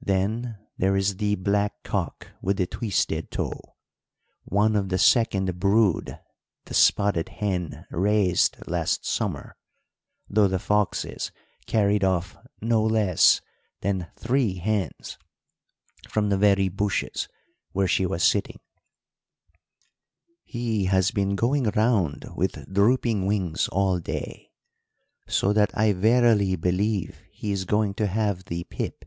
[0.00, 3.76] Then there is the black cock with the twisted toe
[4.42, 6.18] one of the second brood
[6.64, 9.54] the spotted hen raised last summer,
[10.28, 11.30] though the foxes
[11.66, 13.40] carried off no less
[13.80, 15.16] than three hens
[16.08, 17.28] from the very bushes
[17.70, 18.58] where she was sitting
[20.42, 24.50] he has been going round with drooping wings all day,
[25.28, 29.04] so that I verily believe he is going to have the pip.